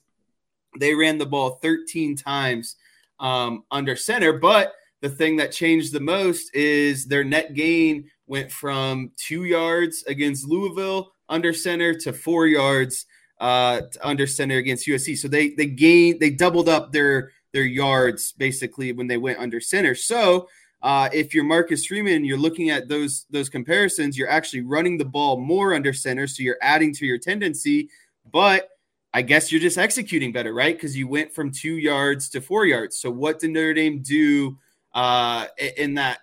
[0.79, 2.75] they ran the ball 13 times
[3.19, 4.33] um, under center.
[4.33, 10.03] But the thing that changed the most is their net gain went from two yards
[10.07, 13.05] against Louisville under center to four yards
[13.39, 15.17] uh, under center against USC.
[15.17, 19.59] So they they gained they doubled up their their yards basically when they went under
[19.59, 19.95] center.
[19.95, 20.47] So
[20.81, 24.17] uh, if you're Marcus Freeman, you're looking at those those comparisons.
[24.17, 27.89] You're actually running the ball more under center, so you're adding to your tendency.
[28.31, 28.69] But
[29.13, 30.75] I guess you're just executing better, right?
[30.75, 32.99] Because you went from two yards to four yards.
[32.99, 34.57] So what did Notre Dame do
[34.93, 35.47] uh,
[35.77, 36.19] in that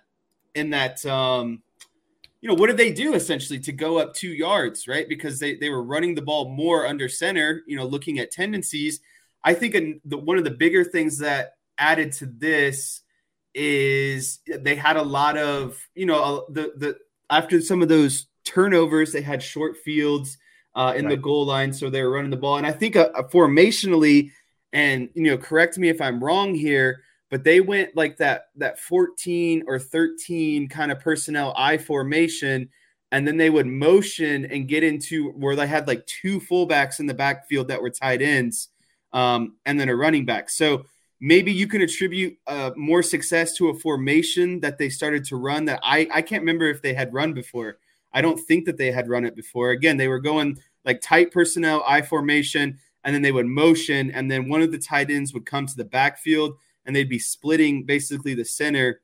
[0.53, 1.61] in that um,
[2.45, 5.09] you know what did they do essentially to go up two yards, right?
[5.09, 7.63] Because they they were running the ball more under center.
[7.65, 8.99] You know, looking at tendencies.
[9.43, 13.01] I think an, the, one of the bigger things that added to this
[13.55, 16.95] is they had a lot of you know the the
[17.31, 20.37] after some of those turnovers they had short fields
[20.75, 21.15] uh, in right.
[21.15, 24.29] the goal line so they were running the ball and i think uh, formationally
[24.71, 27.01] and you know correct me if i'm wrong here
[27.35, 32.69] but they went like that that 14 or 13 kind of personnel i formation
[33.11, 37.07] and then they would motion and get into where they had like two fullbacks in
[37.07, 38.69] the backfield that were tight ends
[39.11, 40.85] um, and then a running back so
[41.19, 45.65] maybe you can attribute uh, more success to a formation that they started to run
[45.65, 47.79] that I, I can't remember if they had run before.
[48.13, 49.71] I don't think that they had run it before.
[49.71, 54.31] Again, they were going like tight personnel, I formation, and then they would motion, and
[54.31, 57.83] then one of the tight ends would come to the backfield and they'd be splitting
[57.83, 59.01] basically the center.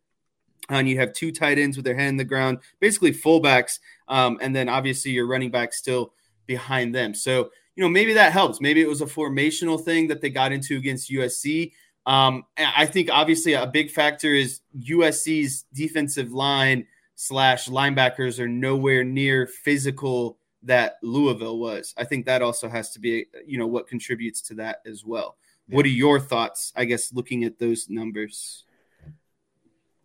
[0.70, 4.38] And you have two tight ends with their head in the ground, basically fullbacks, um,
[4.41, 6.13] and then obviously your running back still
[6.46, 7.13] behind them.
[7.13, 8.62] So, you know, maybe that helps.
[8.62, 11.72] Maybe it was a formational thing that they got into against USC.
[12.06, 19.04] Um, I think obviously a big factor is USC's defensive line slash linebackers are nowhere
[19.04, 21.94] near physical that Louisville was.
[21.98, 25.38] I think that also has to be, you know, what contributes to that as well.
[25.71, 25.77] Yeah.
[25.77, 28.65] What are your thoughts, I guess, looking at those numbers?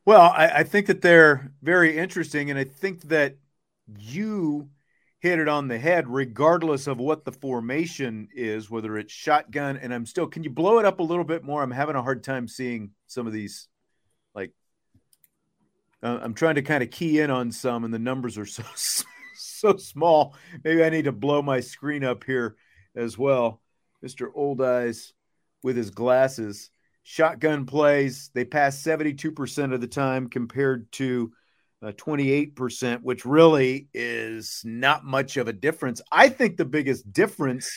[0.05, 2.51] Well, I, I think that they're very interesting.
[2.51, 3.37] And I think that
[3.99, 4.71] you
[5.19, 9.77] hit it on the head, regardless of what the formation is, whether it's shotgun.
[9.77, 11.63] And I'm still, can you blow it up a little bit more?
[11.63, 13.67] I'm having a hard time seeing some of these.
[14.35, 14.53] Like,
[16.03, 18.63] uh, I'm trying to kind of key in on some, and the numbers are so
[19.35, 20.35] so small.
[20.65, 22.57] Maybe I need to blow my screen up here
[22.95, 23.61] as well.
[24.05, 24.29] Mr.
[24.35, 25.13] Old Eyes
[25.63, 26.71] with his glasses.
[27.03, 31.33] Shotgun plays, they pass 72% of the time compared to
[31.83, 36.01] uh, 28%, which really is not much of a difference.
[36.11, 37.71] I think the biggest difference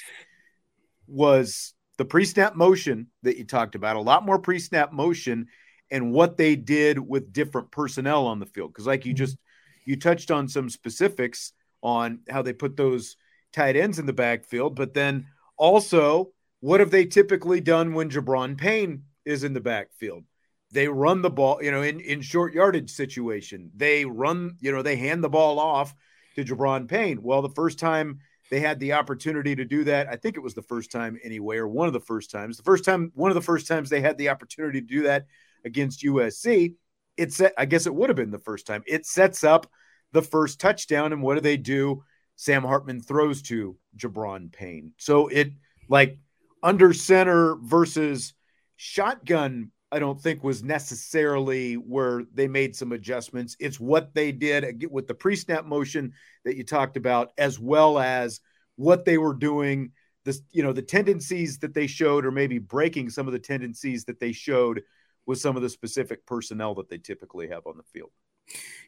[1.08, 5.48] was the pre snap motion that you talked about, a lot more pre snap motion
[5.92, 8.72] and what they did with different personnel on the field.
[8.72, 9.38] Because, like you just
[9.86, 13.16] you touched on some specifics on how they put those
[13.54, 18.58] tight ends in the backfield, but then also what have they typically done when Gi'Bran
[18.58, 20.26] Payne is in the backfield?
[20.72, 23.72] they run the ball, you know, in, in short yardage situation.
[23.76, 25.96] They run, you know, they hand the ball off
[26.36, 27.22] to Gi'Bran Payne.
[27.22, 28.20] Well, the first time
[28.52, 31.58] they had the opportunity to do that, I think it was the first time anyway,
[31.58, 32.58] or one of the first times.
[32.58, 35.26] The first time, one of the first times they had the opportunity to do that
[35.66, 36.76] against USC.
[37.18, 38.84] It set, I guess it would have been the first time.
[38.86, 39.70] It sets up
[40.12, 42.04] the first touchdown, and what do they do?
[42.36, 44.94] Sam Hartman throws to Gi'Bran Payne.
[44.98, 45.52] So it
[45.90, 46.20] like
[46.64, 48.34] under center versus
[48.78, 53.56] shotgun I don't think was necessarily where they made some adjustments.
[53.60, 56.14] It's what they did with the pre snap motion
[56.46, 58.40] that you talked about, as well as
[58.76, 59.92] what they were doing.
[60.26, 64.06] This, you know, the tendencies that they showed, or maybe breaking some of the tendencies
[64.06, 64.84] that they showed
[65.26, 68.12] with some of the specific personnel that they typically have on the field.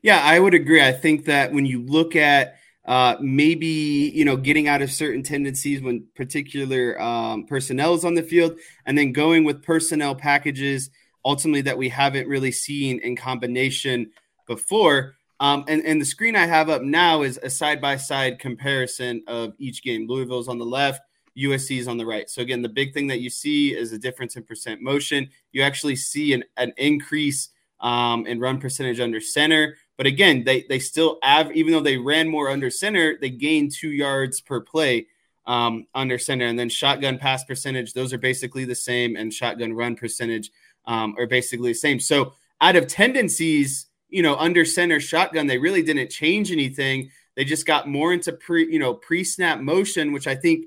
[0.04, 0.84] Yeah, I would agree.
[0.84, 2.56] I think that when you look at
[2.86, 8.16] uh, maybe you know getting out of certain tendencies when particular um, personnel is on
[8.16, 10.90] the field, and then going with personnel packages
[11.24, 14.10] ultimately that we haven't really seen in combination
[14.48, 15.16] before.
[15.40, 19.24] Um, and, and the screen I have up now is a side by side comparison
[19.28, 20.08] of each game.
[20.08, 21.02] Louisville's on the left,
[21.38, 22.30] USC is on the right.
[22.30, 25.30] So again, the big thing that you see is a difference in percent motion.
[25.52, 29.78] You actually see an, an increase um, in run percentage under center.
[30.02, 33.72] But again, they they still have even though they ran more under center, they gained
[33.72, 35.06] two yards per play
[35.46, 37.94] um, under center, and then shotgun pass percentage.
[37.94, 40.50] Those are basically the same, and shotgun run percentage
[40.88, 42.00] um, are basically the same.
[42.00, 47.12] So out of tendencies, you know, under center shotgun, they really didn't change anything.
[47.36, 50.66] They just got more into pre, you know, pre-snap motion, which I think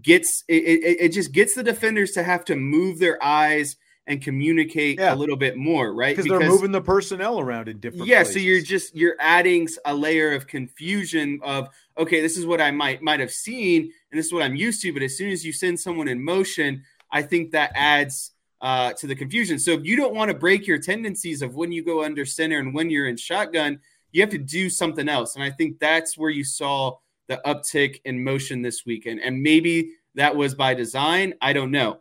[0.00, 3.74] gets it, it, it just gets the defenders to have to move their eyes
[4.08, 5.14] and communicate yeah.
[5.14, 6.16] a little bit more, right?
[6.16, 8.06] Because they're moving the personnel around in different.
[8.06, 8.34] Yeah, places.
[8.34, 12.70] so you're just you're adding a layer of confusion of okay, this is what I
[12.70, 14.92] might might have seen, and this is what I'm used to.
[14.92, 19.06] But as soon as you send someone in motion, I think that adds uh, to
[19.06, 19.58] the confusion.
[19.58, 22.58] So if you don't want to break your tendencies of when you go under center
[22.58, 23.78] and when you're in shotgun,
[24.12, 25.34] you have to do something else.
[25.34, 26.96] And I think that's where you saw
[27.28, 29.20] the uptick in motion this weekend.
[29.20, 31.34] And maybe that was by design.
[31.42, 32.00] I don't know.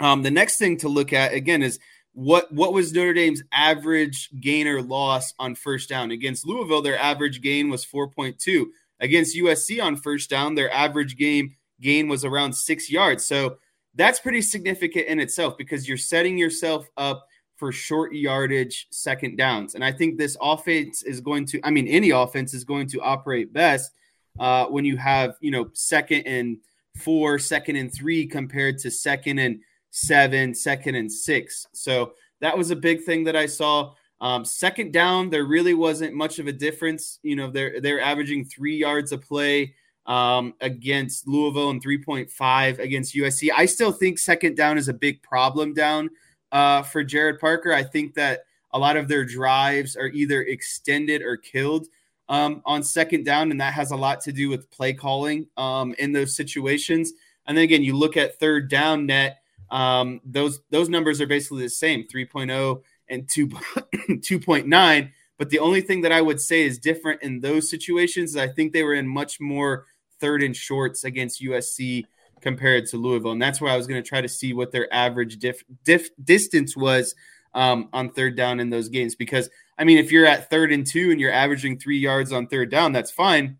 [0.00, 1.78] Um, the next thing to look at again is
[2.12, 6.82] what what was Notre Dame's average gain or loss on first down against Louisville?
[6.82, 8.66] Their average gain was 4.2.
[9.00, 13.26] Against USC on first down, their average game gain was around six yards.
[13.26, 13.56] So
[13.94, 17.26] that's pretty significant in itself because you're setting yourself up
[17.56, 19.74] for short yardage second downs.
[19.74, 23.00] And I think this offense is going to, I mean, any offense is going to
[23.00, 23.92] operate best
[24.38, 26.58] uh, when you have, you know, second and
[26.96, 29.60] four, second and three compared to second and
[29.92, 31.68] seven, second and six.
[31.72, 33.92] So that was a big thing that I saw.
[34.20, 37.20] Um, second down, there really wasn't much of a difference.
[37.22, 39.74] You know, they're they're averaging three yards a play
[40.06, 43.50] um, against Louisville and 3.5 against USC.
[43.56, 46.10] I still think second down is a big problem down
[46.50, 47.72] uh, for Gerad Parker.
[47.72, 51.86] I think that a lot of their drives are either extended or killed
[52.28, 55.94] um, on second down, and that has a lot to do with play calling um,
[55.98, 57.12] in those situations.
[57.46, 59.41] And then again, you look at third down net
[59.72, 65.80] um, those those numbers are basically the same 3.0 and 2 2.9 but the only
[65.80, 68.94] thing that i would say is different in those situations is i think they were
[68.94, 69.86] in much more
[70.20, 72.04] third and shorts against usc
[72.42, 73.32] compared to louisville.
[73.32, 76.10] And that's why i was going to try to see what their average diff, diff,
[76.22, 77.14] distance was
[77.54, 79.14] um, on third down in those games.
[79.14, 82.46] Because i mean if you're at third and two and you're averaging three yards on
[82.46, 83.58] third down that's fine.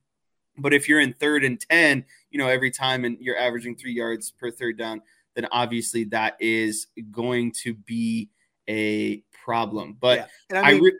[0.59, 3.95] But if you're in third and 10 you know every time and you're averaging three
[3.95, 5.01] yards per third down
[5.35, 8.31] then obviously that is going to be
[8.69, 9.97] a problem.
[9.99, 10.61] But yeah.
[10.61, 10.99] I, mean, I re-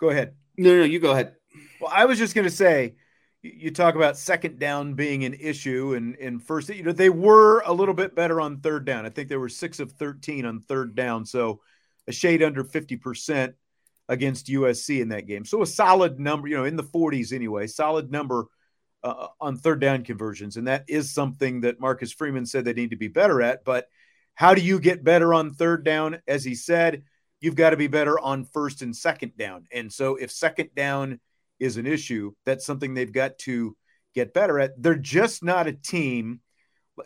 [0.00, 0.34] go ahead.
[0.56, 1.34] No, no, you go ahead.
[1.80, 2.94] Well, I was just going to say,
[3.42, 7.62] you talk about second down being an issue, and and first, you know, they were
[7.64, 9.06] a little bit better on third down.
[9.06, 11.60] I think they were six of thirteen on third down, so
[12.08, 13.54] a shade under fifty percent
[14.08, 15.44] against USC in that game.
[15.44, 17.66] So a solid number, you know, in the forties anyway.
[17.68, 18.46] Solid number
[19.02, 20.56] uh, on third down conversions.
[20.56, 23.64] And that is something that Marcus Freeman said they need to be better at.
[23.64, 23.86] But
[24.34, 26.20] how do you get better on third down?
[26.26, 27.02] As he said,
[27.40, 29.66] you've got to be better on first and second down.
[29.72, 31.20] And so if second down
[31.58, 33.76] is an issue, that's something they've got to
[34.14, 34.80] get better at.
[34.80, 36.40] They're just not a team.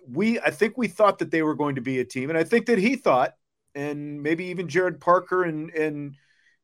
[0.08, 2.44] We I think we thought that they were going to be a team, and I
[2.44, 3.34] think that he thought,
[3.74, 6.14] and maybe even Gerad Parker and and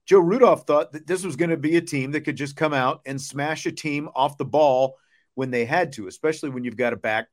[0.07, 2.73] Joe Rudolph thought that this was going to be a team that could just come
[2.73, 4.97] out and smash a team off the ball
[5.38, 7.29] when they had to, especially when you've got a back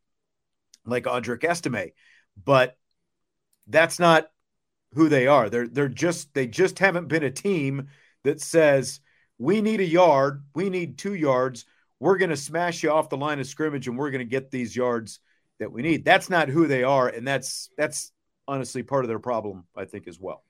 [0.86, 1.90] like Audric Estime.
[2.38, 2.78] But
[3.66, 4.28] that's not
[4.94, 5.50] who they are.
[5.50, 7.88] They're they're just they just haven't been a team
[8.24, 9.00] that says
[9.40, 11.66] we need a yard, we need two yards,
[12.00, 14.52] we're going to smash you off the line of scrimmage and we're going to get
[14.52, 15.20] these yards
[15.58, 16.06] that we need.
[16.06, 18.12] That's not who they are, and that's that's
[18.48, 20.44] honestly part of their problem, I think, as well.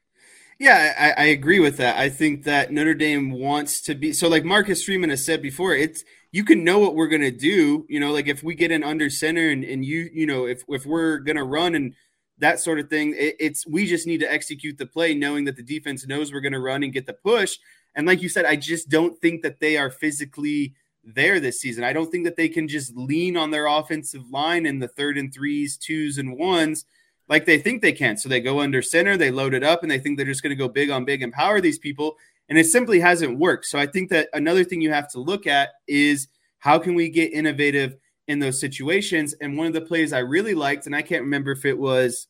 [0.60, 1.98] Yeah, I, I, agree with that.
[1.98, 5.74] I think that Notre Dame wants to be so like Marcus Freeman has said before,
[5.74, 6.04] it's
[6.36, 7.86] you can know what we're gonna do.
[7.88, 10.66] You know, like if we get in under center and, and you, you know, if
[10.68, 11.94] if we're gonna run and
[12.40, 15.56] that sort of thing, it, it's we just need to execute the play knowing that
[15.56, 17.58] the defense knows we're gonna run and get the push.
[17.96, 20.74] And like you said, I just don't think that they are physically
[21.06, 21.86] there this season.
[21.86, 25.18] I don't think that they can just lean on their offensive line in the third
[25.18, 26.84] and threes, twos and ones
[27.28, 28.18] like they think they can.
[28.18, 30.52] So they go under center, they load it up, and they think they're just going
[30.52, 32.18] to go big on big and power these people.
[32.50, 33.66] And it simply hasn't worked.
[33.66, 36.28] So I think that another thing you have to look at is
[36.60, 37.96] how can we get innovative
[38.28, 39.34] in those situations?
[39.42, 42.28] And one of the plays I really liked, and I can't remember if it was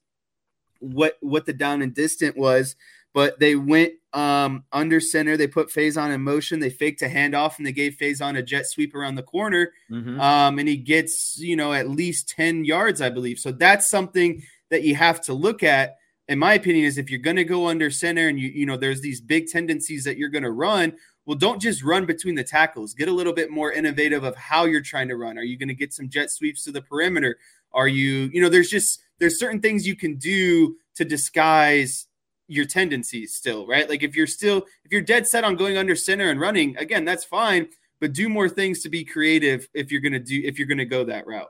[0.80, 2.76] what what the down and distant was,
[3.14, 5.38] but they went um, under center.
[5.38, 6.60] They put Faison in motion.
[6.60, 9.72] They faked a handoff and they gave Faison a jet sweep around the corner.
[9.90, 10.20] Mm-hmm.
[10.20, 13.40] Um, and he gets, you know, at least 10 yards, I believe.
[13.40, 15.96] So that's something that you have to look at
[16.28, 18.78] in my opinion is if you're going to go under center and you you know
[18.78, 20.94] there's these big tendencies that you're going to run
[21.26, 22.94] well don't just run between the tackles.
[22.94, 25.38] Get a little bit more innovative of how you're trying to run.
[25.38, 27.38] Are you going to get some jet sweeps to the perimeter?
[27.74, 32.08] Are you you know there's just there's certain things you can do to disguise
[32.48, 33.90] your tendencies still right?
[33.90, 37.06] Like if you're still if you're dead set on going under center and running again
[37.06, 37.68] that's fine
[38.00, 40.78] but do more things to be creative if you're going to do if you're going
[40.78, 41.50] to go that route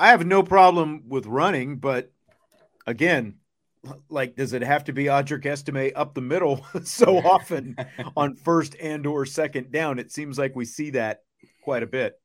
[0.00, 2.10] I have no problem with running, but
[2.86, 3.34] again,
[4.08, 7.76] like does it have to be Audric Estime up the middle so often
[8.16, 9.98] on first and or second down?
[9.98, 11.20] It seems like we see that
[11.62, 12.18] quite a bit.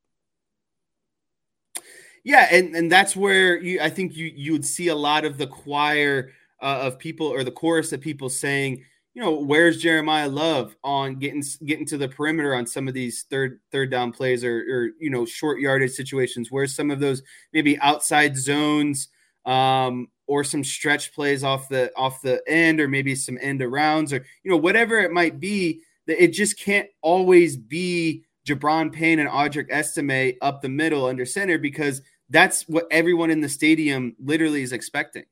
[2.24, 5.38] Yeah, and and that's where you I think you you would see a lot of
[5.38, 8.86] the choir uh, of people or the chorus of people saying,
[9.16, 13.24] you know, where's Jeremiyah Love on getting getting to the perimeter on some of these
[13.30, 16.52] third third down plays or or you know short yardage situations?
[16.52, 19.08] Where's some of those maybe outside zones
[19.46, 24.12] um, or some stretch plays off the off the end or maybe some end arounds
[24.12, 25.82] or you know whatever it might be?
[26.08, 31.26] That it just can't always be Gi'Bran Payne and Audric Estime up the middle under
[31.26, 35.24] center because that's what everyone in the stadium literally is expecting.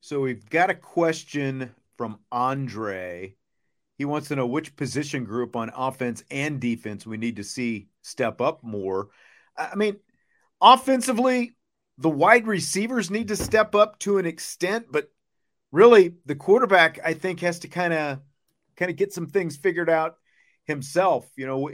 [0.00, 3.34] So we've got a question from Andre.
[3.98, 7.88] He wants to know which position group on offense and defense we need to see
[8.00, 9.08] step up more.
[9.56, 9.96] I mean,
[10.60, 11.56] offensively,
[11.98, 15.10] the wide receivers need to step up to an extent, but
[15.72, 18.20] really the quarterback, I think, has to kind of
[18.76, 20.16] kind of get some things figured out
[20.64, 21.28] himself.
[21.36, 21.70] You know,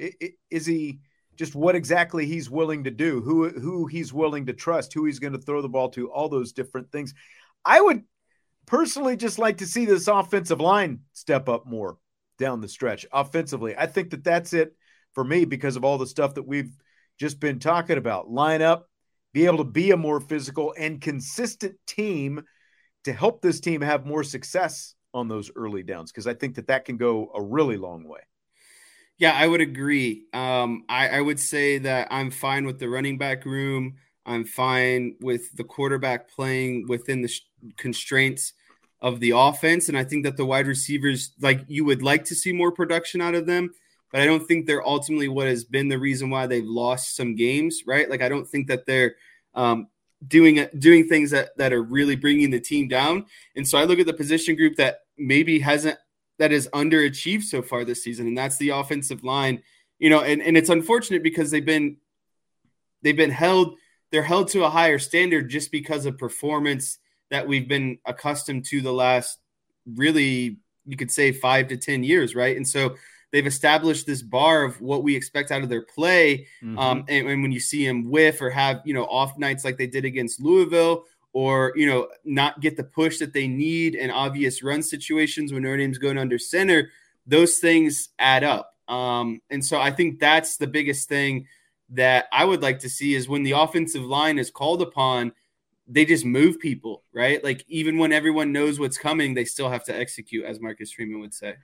[0.51, 1.01] is he
[1.37, 5.19] just what exactly he's willing to do, who who he's willing to trust, who he's
[5.19, 7.13] going to throw the ball to, all those different things.
[7.67, 8.05] I would
[8.67, 11.99] personally just like to see this offensive line step up more
[12.39, 13.77] down the stretch offensively.
[13.77, 14.75] I think that that's it
[15.13, 16.75] for me because of all the stuff that we've
[17.19, 18.31] just been talking about.
[18.31, 18.89] Line up,
[19.33, 22.43] be able to be a more physical and consistent team
[23.05, 26.67] to help this team have more success on those early downs because I think that
[26.67, 28.21] that can go a really long way.
[29.19, 30.25] Yeah, I would agree.
[30.33, 33.95] Um, I, I would say that I'm fine with the running back room.
[34.27, 37.43] I'm fine with the quarterback playing within the sh-
[37.77, 38.55] constraints
[39.01, 39.89] of the offense.
[39.89, 43.21] And I think that the wide receivers, like you would like to see more production
[43.21, 43.71] out of them,
[44.11, 47.35] but I don't think they're ultimately what has been the reason why they've lost some
[47.35, 48.09] games, right?
[48.09, 49.17] Like I don't think that they're
[49.55, 49.89] um,
[50.27, 53.27] doing doing things that that are really bringing the team down.
[53.57, 55.99] And so I look at the position group that maybe hasn't
[56.39, 59.63] that is underachieved so far this season, and that's the offensive line.
[59.99, 61.97] You know, and, and it's unfortunate because they've been
[63.03, 63.77] they've been held
[64.11, 66.99] they're held to a higher standard just because of performance
[67.31, 69.39] that we've been accustomed to the last
[69.87, 72.57] really you could say five to ten years right?
[72.57, 72.95] And so
[73.33, 76.47] they've established this bar of what we expect out of their play.
[76.63, 76.79] Mm-hmm.
[76.79, 79.77] um, and, and, when you see them whiff or have you know off nights like
[79.77, 84.11] they did against louisville or you know not get the push that they need in
[84.11, 86.91] obvious run situations when Notre Dame's going under center
[87.27, 88.77] those things add up.
[88.87, 91.47] Um, and so i think that's the biggest thing
[91.95, 95.33] that i would like to see is when the offensive line is called upon
[95.87, 97.43] they just move people, right?
[97.43, 101.21] Like even when everyone knows what's coming, they still have to execute, as Marcus Freeman
[101.21, 101.57] would say.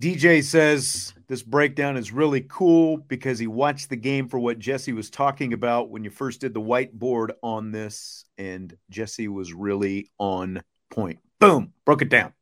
[0.00, 4.92] DJ says this breakdown is really cool because he watched the game for what Jesse
[4.92, 10.10] was talking about when you first did the whiteboard on this, and Jesse was really
[10.18, 11.18] on point.
[11.40, 12.32] Boom, broke it down.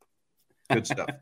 [0.70, 1.08] Good stuff.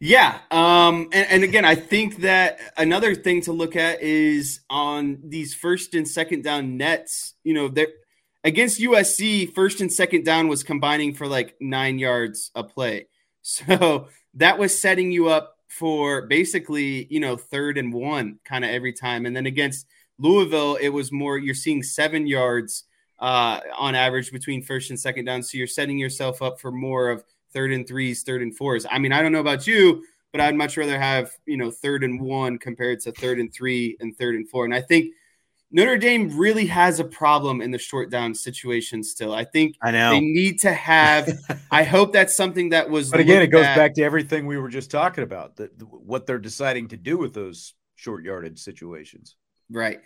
[0.00, 0.38] yeah.
[0.50, 5.54] Um, and, and again, I think that another thing to look at is on these
[5.54, 7.88] first and second down nets, you know, they're
[8.44, 13.08] against USC, first and second down was combining for like nine yards a play.
[13.48, 18.72] So that was setting you up for basically, you know, third and one kind of
[18.72, 19.24] every time.
[19.24, 19.86] And then against
[20.18, 22.84] Louisville, it was more, you're seeing seven yards
[23.20, 25.44] uh, on average between first and second down.
[25.44, 27.22] So you're setting yourself up for more of
[27.52, 28.86] third and threes, third and fours.
[28.90, 32.04] I mean, I don't know about you, but I'd much rather have, you know, third
[32.04, 34.64] and one compared to third and three and third and four.
[34.64, 35.12] And I think
[35.70, 39.34] Notre Dame really has a problem in the short down situation still.
[39.34, 41.28] I think I know they need to have.
[41.70, 43.10] I hope that's something that was.
[43.10, 43.76] But again, it goes at.
[43.76, 45.56] back to everything we were just talking about.
[45.56, 49.34] That what they're deciding to do with those short yardage situations.
[49.70, 50.00] Right.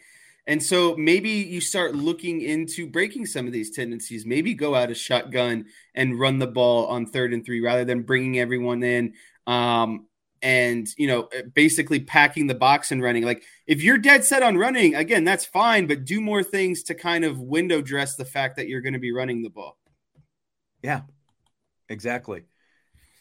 [0.51, 4.27] And so maybe you start looking into breaking some of these tendencies.
[4.27, 8.03] Maybe go out a shotgun and run the ball on third and three rather than
[8.03, 9.15] bringing everyone in.
[9.47, 10.09] Um,
[10.43, 14.57] and you know basically packing the box and running like if you're dead set on
[14.57, 18.57] running again that's fine but do more things to kind of window dress the fact
[18.57, 19.77] that you're going to be running the ball
[20.83, 21.03] yeah
[21.91, 22.45] exactly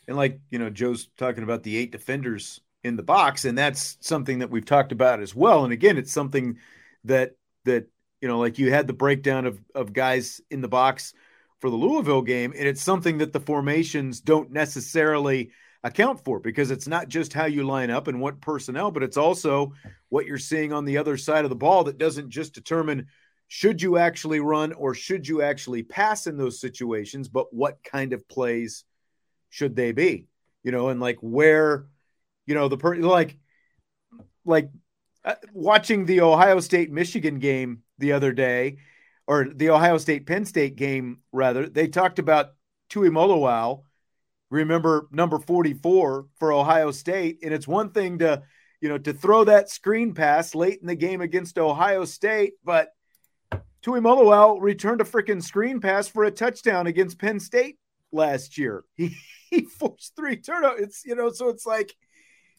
[0.07, 3.97] and like you know joe's talking about the eight defenders in the box and that's
[3.99, 6.57] something that we've talked about as well and again it's something
[7.05, 7.35] that
[7.65, 7.87] that
[8.21, 11.13] you know, like you had the breakdown of of guys in the box
[11.59, 15.51] for the Louisville game, and it's something that the formations don't necessarily
[15.83, 19.17] account for because it's not just how you line up and what personnel, but it's
[19.17, 19.73] also
[20.09, 23.07] what you're seeing on the other side of the ball that doesn't just determine
[23.47, 28.13] should you actually run or should you actually pass in those situations, but what kind
[28.13, 28.83] of plays
[29.49, 30.27] should they be?
[30.63, 31.87] You know, and like where,
[32.45, 33.37] you know, the per like,
[34.45, 34.69] like
[35.25, 38.77] uh, watching the Ohio State Michigan game the other day,
[39.27, 42.53] or the Ohio State Penn State game rather, they talked about
[42.89, 43.83] Tuimoloau.
[44.49, 47.39] Remember number 44 for Ohio State.
[47.43, 48.41] And it's one thing to,
[48.81, 52.89] you know, to throw that screen pass late in the game against Ohio State, but
[53.83, 57.77] Tuimoloau returned a freaking screen pass for a touchdown against Penn State
[58.11, 58.83] last year.
[58.95, 59.15] He
[59.49, 60.81] he forced three turnovers.
[60.81, 61.95] It's you know, so it's like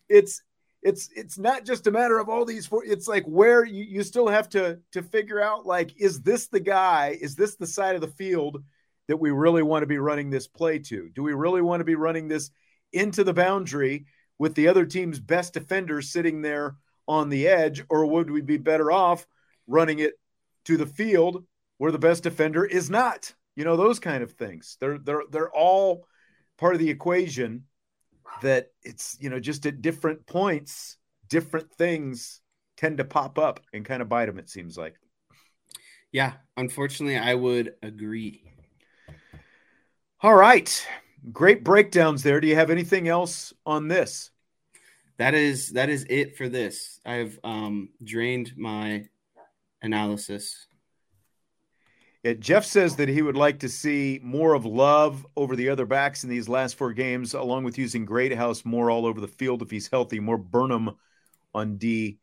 [0.09, 0.43] it's
[0.83, 2.85] it's it's not just a matter of all these four.
[2.85, 6.61] It's like where you, you still have to to figure out like is this the
[6.61, 7.19] guy?
[7.21, 8.63] Is this the side of the field
[9.09, 11.11] that we really want to be running this play to?
[11.15, 12.51] Do we really want to be running this
[12.93, 14.07] into the boundary
[14.39, 16.77] with the other team's best defender sitting there
[17.07, 19.27] on the edge, or would we be better off
[19.67, 20.15] running it
[20.65, 21.45] to the field
[21.79, 23.35] where the best defender is not.
[23.57, 24.77] You know, those kind of things.
[24.81, 26.07] They're they're they're all
[26.59, 27.65] part of the equation
[28.43, 30.97] that it's, you know, just at different points,
[31.29, 32.41] different things
[32.77, 34.95] tend to pop up and kind of bite them, it seems like.
[36.13, 38.43] Yeah, unfortunately, I would agree.
[40.23, 40.87] All right.
[41.33, 42.41] Great breakdowns there.
[42.41, 44.31] Do you have anything else on this?
[45.19, 46.99] That is that is it for this.
[47.05, 49.05] I've um drained my
[49.83, 50.67] analysis.
[52.23, 55.87] Yeah, Jeff says that he would like to see more of Love over the other
[55.87, 59.63] backs in these last four games, along with using Greathouse more all over the field
[59.63, 60.97] if he's healthy, more Burnham
[61.55, 62.19] on D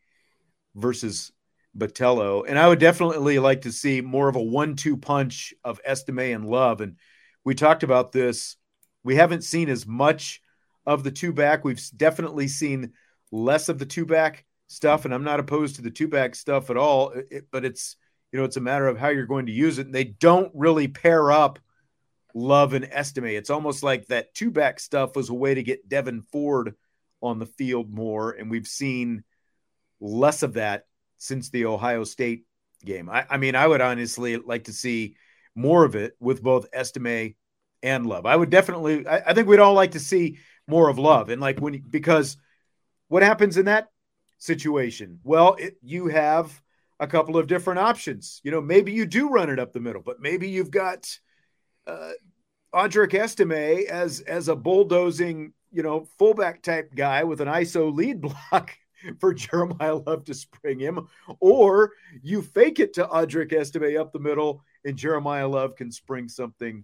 [0.75, 1.31] versus
[1.75, 2.45] Batello.
[2.47, 6.19] And I would definitely like to see more of a one two punch of Estime
[6.19, 6.81] and Love.
[6.81, 6.97] And
[7.43, 8.55] we talked about this.
[9.03, 10.41] We haven't seen as much
[10.85, 11.63] of the two back.
[11.63, 12.93] We've definitely seen
[13.31, 16.69] less of the two back stuff, and I'm not opposed to the two back stuff
[16.69, 17.13] at all.
[17.31, 17.95] It, but it's
[18.31, 19.85] you know it's a matter of how you're going to use it.
[19.85, 21.59] And they don't really pair up
[22.33, 23.25] Love and Estime.
[23.25, 26.75] It's almost like that two back stuff was a way to get Devyn Ford
[27.21, 29.23] on the field more, and we've seen
[29.99, 30.85] less of that
[31.17, 32.45] since the Ohio State
[32.85, 33.09] game.
[33.09, 35.15] I, I mean, I would honestly like to see
[35.55, 37.35] more of it with both Estime
[37.81, 38.25] and Love.
[38.25, 39.07] I would definitely.
[39.07, 42.37] I, I think we'd all like to see more of Love, and like when because
[43.07, 43.87] what happens in that
[44.37, 45.19] situation?
[45.23, 46.61] Well, it, you have
[46.99, 48.41] a couple of different options.
[48.43, 51.17] You know, maybe you do run it up the middle, but maybe you've got
[51.85, 52.11] uh,
[52.73, 58.21] Audric Estime as as a bulldozing, you know, fullback type guy with an ISO lead
[58.41, 58.71] block
[59.19, 61.07] for Jeremiyah Love to spring him,
[61.39, 61.91] or
[62.23, 66.83] you fake it to Audric Estime up the middle, and Jeremiyah Love can spring something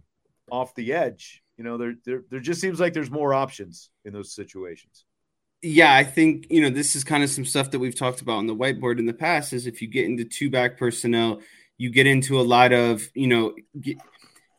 [0.51, 1.41] off the edge.
[1.57, 5.05] You know, there, there there just seems like there's more options in those situations
[5.64, 8.38] yeah, I think you know this is kind of some stuff that we've talked about
[8.38, 9.53] on the whiteboard in the past.
[9.53, 11.39] Is if you get into two back personnel,
[11.78, 13.97] you get into a lot of you know get,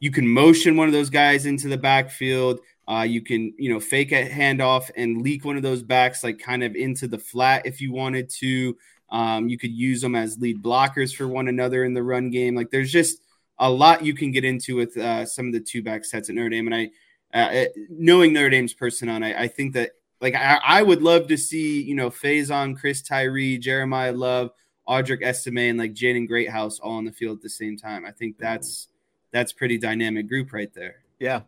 [0.01, 2.61] you can motion one of those guys into the backfield.
[2.89, 6.39] Uh, you can you know fake a handoff and leak one of those backs like
[6.39, 8.75] kind of into the flat if you wanted to.
[9.11, 12.55] Um, you could use them as lead blockers for one another in the run game.
[12.55, 13.19] Like there's just
[13.59, 16.35] a lot you can get into with uh, some of the two back sets at
[16.35, 16.91] Notre Dame, and I.
[17.33, 19.91] Uh, knowing Notre Dame's personnel, I, I think that
[20.25, 24.53] like I, I would love to see, you know, Faison, Chris Tyree, Jeremiyah Love,
[24.89, 28.07] Audric Estime, and like Jaden Greathouse all on the field at the same time.
[28.07, 28.89] I think that's
[29.33, 31.03] that's pretty dynamic group right there.
[31.21, 31.43] Yeah,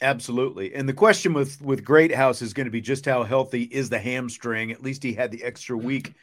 [0.00, 0.72] absolutely.
[0.76, 3.98] And the question with with Greathouse is going to be just how healthy is the
[3.98, 4.70] hamstring.
[4.70, 6.14] At least he had the extra week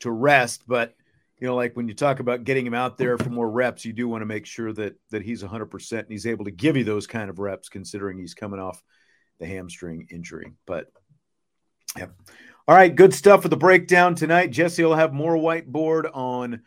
[0.00, 0.96] to rest, but
[1.38, 3.92] you know, like when you talk about getting him out there for more reps, you
[3.92, 6.82] do want to make sure that that he's 100% and he's able to give you
[6.82, 8.82] those kind of reps considering he's coming off
[9.38, 10.52] the hamstring injury.
[10.66, 10.90] But
[11.96, 12.12] Yep.
[12.68, 14.50] All right, good stuff for the breakdown tonight.
[14.50, 16.62] Jesse will have more whiteboard on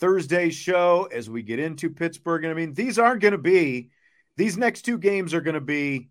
[0.00, 2.44] Thursday's show as we get into Pittsburgh.
[2.44, 3.90] And I mean, these aren't going to be,
[4.36, 6.08] these next two games are going to be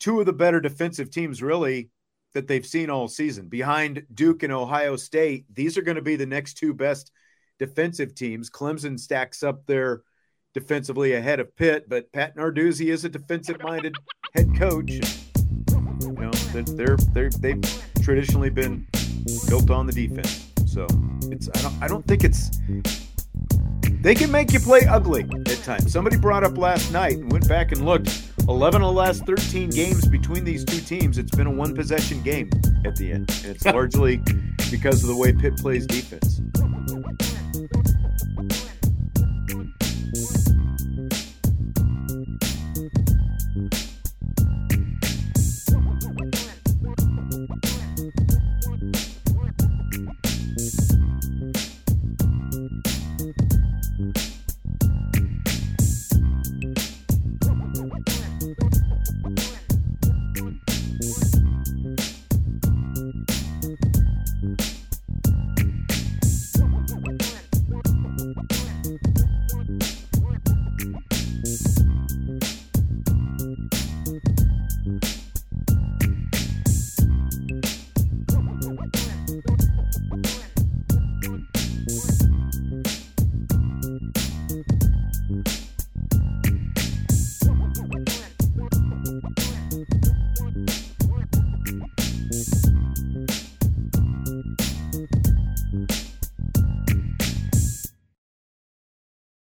[0.00, 1.90] two of the better defensive teams, really,
[2.34, 3.48] that they've seen all season.
[3.48, 7.12] Behind Duke and Ohio State, these are going to be the next two best
[7.58, 8.50] defensive teams.
[8.50, 10.02] Clemson stacks up there
[10.54, 13.94] defensively ahead of Pitt, but Pat Narduzzi is a defensive minded
[14.34, 14.90] head coach
[16.00, 18.86] You know, they're they're they've traditionally been
[19.48, 20.52] built on the defense.
[20.64, 20.86] So
[21.32, 22.56] it's I don't I don't think it's
[24.00, 25.92] they can make you play ugly at times.
[25.92, 28.22] Somebody brought up last night and went back and looked.
[28.48, 32.22] 11 of the last 13 games between these two teams, it's been a one possession
[32.22, 32.48] game
[32.84, 33.28] at the end.
[33.44, 34.18] And it's largely
[34.70, 36.40] because of the way Pitt plays defense.